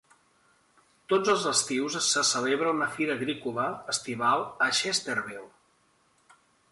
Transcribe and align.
Tots 1.11 1.31
els 1.33 1.43
estius 1.49 1.97
se 2.05 2.23
celebra 2.29 2.73
una 2.77 2.87
fira 2.95 3.17
agrícola 3.21 3.65
estival 3.95 4.45
a 4.69 4.71
Chesterville. 4.79 5.47